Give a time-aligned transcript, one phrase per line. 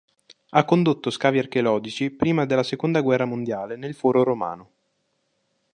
[0.49, 4.69] Ha condotto scavi archeologici prima della seconda guerra mondiale nel Foro Romano.